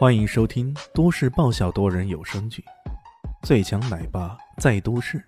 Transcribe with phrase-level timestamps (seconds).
[0.00, 2.64] 欢迎收听都市爆笑多人有声剧
[3.46, 5.18] 《最强奶爸在都市》，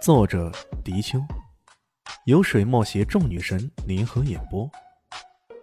[0.00, 0.52] 作者：
[0.84, 1.18] 迪秋，
[2.26, 4.70] 由水墨携众女神联合演播，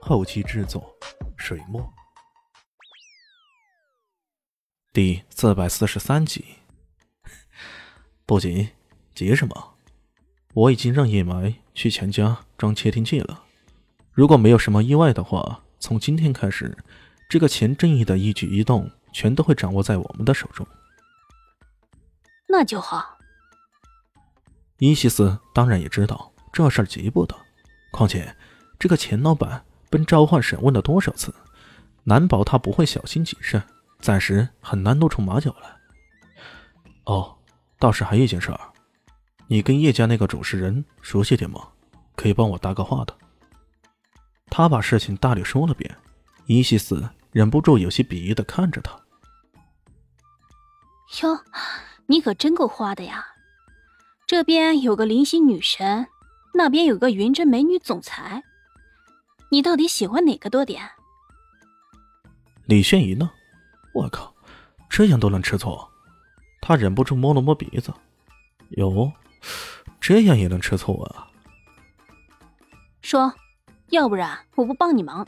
[0.02, 0.94] 后期制作：
[1.38, 1.94] 水墨。
[4.92, 6.44] 第四百四十三集。
[8.26, 8.72] 不急，
[9.16, 9.76] 急什么？
[10.54, 13.46] 我已经让叶埋去钱家装窃听器了。
[14.12, 16.78] 如果没有什么意外的话，从今天开始。
[17.34, 20.64] 这个钱正义的一举一动，全都会掌握在我们的手中。
[22.48, 23.18] 那就好。
[24.78, 27.36] 伊西斯当然也知道这事儿急不得，
[27.92, 28.36] 况且
[28.78, 31.34] 这个钱老板被召唤审问了多少次，
[32.04, 33.64] 难保他不会小心谨慎，
[34.00, 35.76] 暂时很难露出马脚来。
[37.06, 37.36] 哦，
[37.80, 38.60] 倒是还有一件事儿，
[39.48, 41.68] 你跟叶家那个主持人熟悉点吗？
[42.16, 43.18] 可以帮我搭个话的。
[44.52, 45.98] 他把事情大略说了遍，
[46.46, 47.04] 伊西斯。
[47.34, 48.98] 忍不住有些鄙夷的看着他。
[51.22, 51.40] 哟，
[52.06, 53.26] 你可真够花的呀！
[54.28, 56.08] 这边有个灵犀女神，
[56.54, 58.44] 那边有个云真美女总裁，
[59.50, 60.90] 你到底喜欢哪个多点？
[62.66, 63.30] 李炫仪呢？
[63.94, 64.34] 我靠，
[64.88, 65.88] 这样都能吃醋？
[66.62, 67.94] 他忍不住摸了摸鼻子，
[68.78, 69.12] 哟，
[70.00, 71.28] 这样也能吃醋啊？
[73.02, 73.34] 说，
[73.90, 75.28] 要不然我不帮你忙。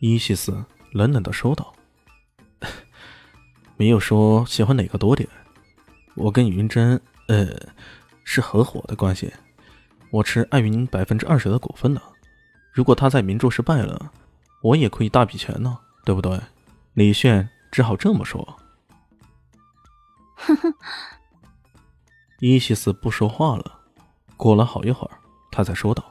[0.00, 0.64] 伊西斯。
[0.96, 1.74] 冷冷的说道
[3.76, 5.28] ：“没有说喜欢哪个多点，
[6.14, 7.54] 我跟云珍，呃，
[8.24, 9.30] 是合伙的关系，
[10.10, 12.00] 我持艾云百分之二十的股份呢。
[12.72, 14.10] 如果他在明珠失败了，
[14.62, 16.40] 我也亏一大笔钱呢，对不对？”
[16.94, 18.56] 李炫只好这么说。
[20.36, 20.72] 哼哼，
[22.40, 23.80] 伊西斯不说话了。
[24.38, 25.18] 过了好一会儿，
[25.50, 26.02] 他才说道：“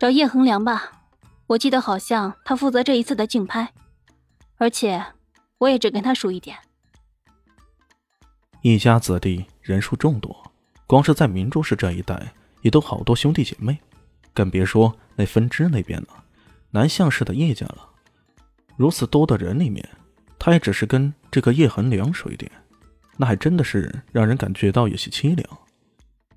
[0.00, 0.98] 找叶衡良吧。”
[1.48, 3.72] 我记得好像他负责这一次的竞拍，
[4.56, 5.04] 而且
[5.58, 6.56] 我也只跟他熟一点。
[8.62, 10.52] 一家子弟人数众多，
[10.86, 13.78] 光是在明珠市这一带也都好多兄弟姐妹，
[14.32, 16.24] 更别说那分支那边了，
[16.70, 17.90] 南向市的叶家了。
[18.76, 19.86] 如此多的人里面，
[20.38, 22.50] 他也只是跟这个叶恒良熟一点，
[23.16, 25.58] 那还真的是让人感觉到有些凄凉。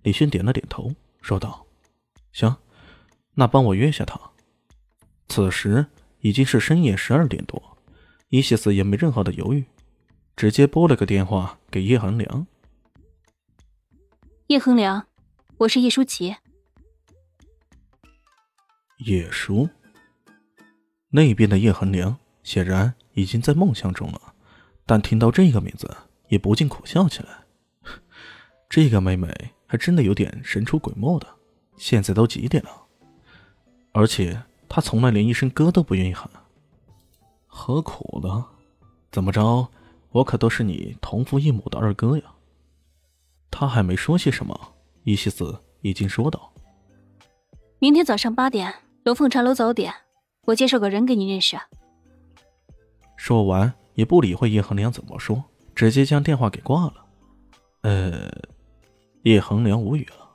[0.01, 0.91] 李迅点了点头，
[1.21, 1.65] 说道
[2.33, 2.57] ：“行，
[3.35, 4.19] 那帮我约下他。”
[5.35, 5.85] 此时
[6.21, 7.61] 已经是深夜十二点多，
[8.29, 9.65] 伊西斯也没任何的犹豫，
[10.37, 12.47] 直接拨了个电话给叶恒良。
[14.47, 15.05] 叶恒良，
[15.57, 16.33] 我是叶舒淇。
[18.99, 19.67] 叶舒，
[21.09, 24.33] 那边的叶恒良显然已经在梦乡中了，
[24.85, 25.93] 但听到这个名字
[26.29, 27.43] 也不禁苦笑起来。
[28.69, 29.27] 这个妹妹
[29.67, 31.27] 还真的有点神出鬼没的。
[31.75, 32.85] 现在都几点了？
[33.91, 34.41] 而且。
[34.75, 36.29] 他从来连一声哥都不愿意喊，
[37.47, 38.45] 何苦呢？
[39.09, 39.65] 怎么着？
[40.11, 42.23] 我可都是你同父异母的二哥呀！
[43.49, 44.73] 他还没说些什么，
[45.05, 46.51] 伊西斯已经说道
[47.79, 48.73] ：“明天早上八点，
[49.05, 49.93] 龙凤茶楼早点，
[50.43, 51.57] 我介绍个人给你认识。”
[53.15, 55.41] 说完也不理会叶恒良怎么说，
[55.73, 57.05] 直接将电话给挂了。
[57.83, 58.29] 呃，
[59.23, 60.29] 叶恒良无语了，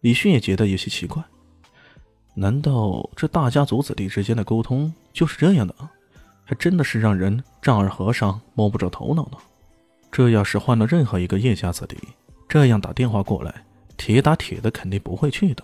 [0.00, 1.22] 李迅也觉得有些奇怪。
[2.40, 5.74] 难道这大家族子弟之间的沟通就是这样的？
[6.42, 9.36] 还真的是让人丈二和尚摸不着头脑呢。
[10.10, 11.98] 这要是换了任何一个叶家子弟，
[12.48, 13.66] 这样打电话过来，
[13.98, 15.62] 铁打铁的肯定不会去的。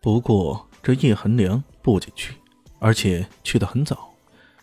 [0.00, 2.34] 不过这叶恒良不仅去，
[2.78, 4.08] 而且去得很早，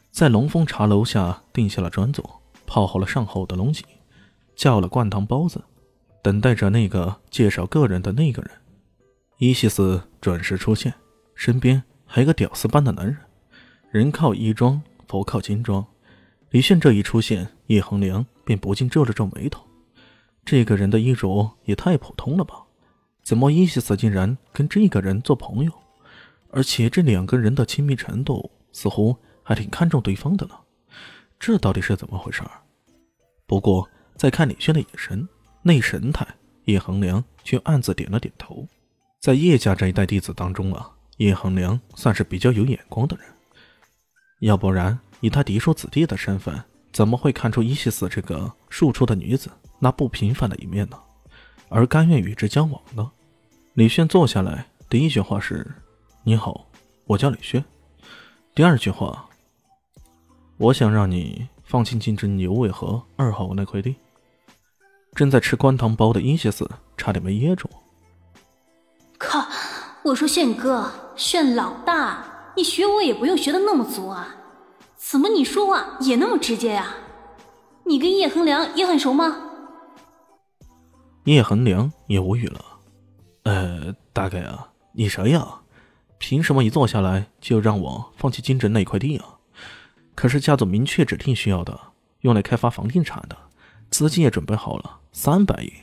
[0.09, 3.85] 在龙凤茶楼下定下了专座，泡好了上好的龙井，
[4.55, 5.61] 叫了灌汤包子，
[6.23, 8.49] 等待着那个介绍个人的那个人。
[9.37, 10.91] 伊西斯准时出现。
[11.37, 13.15] 身边还有个屌丝般的男人，
[13.91, 15.85] 人靠衣装，佛靠金装。
[16.49, 19.63] 李炫这一出现，叶恒良便不禁皱了皱眉头。
[20.43, 22.63] 这个人的衣着也太普通了吧？
[23.21, 25.71] 怎么伊西斯竟然跟这个人做朋友？
[26.49, 30.55] 而且这两个人的亲密程度似乎还挺看重对方的呢？
[31.39, 32.41] 这到底是怎么回事？
[33.45, 35.29] 不过再看李炫的眼神，
[35.61, 36.25] 那神态，
[36.63, 38.67] 叶恒良却暗自点了点头。
[39.19, 40.96] 在叶家这一代弟子当中啊。
[41.17, 43.25] 叶恒良算是比较有眼光的人，
[44.39, 49.49] 要不然以他嫡庶子弟的身份，怎么会看出伊西斯这个庶出的女子
[49.79, 50.99] 那不平凡的一面呢？
[51.69, 53.11] 而甘愿与之交往呢？
[53.73, 55.65] 李炫坐下来，第一句话是
[56.23, 56.67] ：“你好，
[57.05, 57.65] 我叫李炫。”
[58.53, 59.27] 第二句话
[60.57, 63.95] ：“我想让你放心竞争牛尾河二号那块地。”
[65.15, 67.67] 正在吃灌汤包的伊西斯差点没噎住。
[69.17, 69.43] 靠！
[70.03, 70.89] 我说炫哥。
[71.17, 72.23] 炫老大，
[72.55, 74.35] 你学我也不用学的那么足啊！
[74.95, 76.93] 怎么你说话也那么直接呀？
[77.85, 79.35] 你跟叶恒良也很熟吗？
[81.23, 82.63] 叶恒良也无语了。
[83.43, 85.61] 呃，大概啊，你谁呀？
[86.19, 89.25] 凭什么一坐下来就让我放弃金镇那一块地啊？
[90.13, 91.79] 可是家族明确指定需要的，
[92.21, 93.35] 用来开发房地产的，
[93.89, 95.73] 资金也准备好了，三百亿，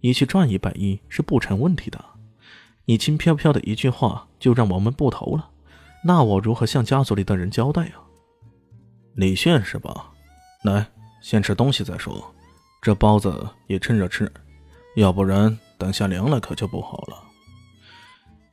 [0.00, 2.04] 你去赚一百亿是不成问题的。
[2.86, 5.50] 你轻飘飘的一句话就让我们不投了，
[6.04, 8.00] 那我如何向家族里的人交代啊？
[9.14, 10.10] 李炫是吧？
[10.64, 10.86] 来，
[11.20, 12.34] 先吃东西再说，
[12.80, 14.32] 这包子也趁热吃，
[14.96, 17.22] 要不然等下凉了可就不好了。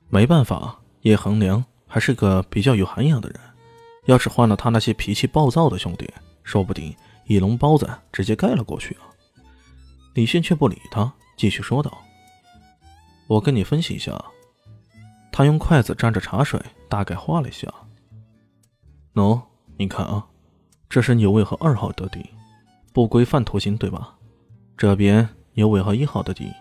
[0.09, 0.79] 没办法。
[1.03, 3.37] 叶恒良还是个比较有涵养的人，
[4.05, 6.09] 要是换了他那些脾气暴躁的兄弟，
[6.43, 6.95] 说不定
[7.25, 9.11] 一笼包子直接盖了过去啊！
[10.13, 11.91] 李迅却不理他，继续说道
[13.27, 14.23] ：“我跟你分析一下。”
[15.31, 17.67] 他用筷子沾着茶水，大概画了一下。
[19.15, 19.41] 喏，
[19.77, 20.25] 你看啊，
[20.87, 22.29] 这是牛尾和二号的地，
[22.93, 24.15] 不规范图形对吧？
[24.77, 26.51] 这边牛尾和一号的地，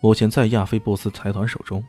[0.00, 1.84] 目前在亚非布斯财团手中，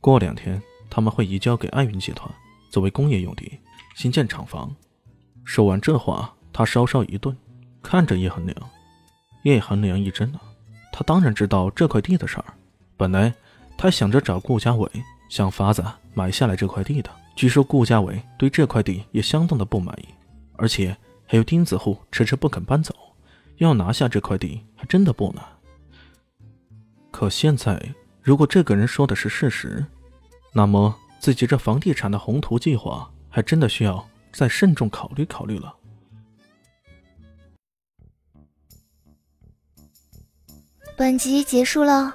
[0.00, 0.62] 过两天。
[0.92, 2.28] 他们会移交给爱云集团
[2.68, 3.60] 作为工业用地，
[3.94, 4.74] 新建厂房。
[5.44, 7.36] 说完这话，他稍稍一顿，
[7.80, 8.70] 看着叶恒良。
[9.44, 10.32] 叶恒良一怔，
[10.92, 12.44] 他当然知道这块地的事儿。
[13.00, 13.32] 本来
[13.78, 14.86] 他想着找顾家伟
[15.30, 15.82] 想法子
[16.12, 20.08] 买下来这块地的，据说顾家伟对这块地也相当的不满意，
[20.56, 20.94] 而且
[21.26, 22.94] 还有钉子户迟迟不肯搬走，
[23.56, 25.42] 要拿下这块地还真的不难。
[27.10, 27.82] 可现在，
[28.20, 29.82] 如果这个人说的是事实，
[30.52, 35.74] 那么，自己这房地产的宏图计划，还真的需要再慎重考虑考虑了。
[40.98, 42.14] 本集结束了，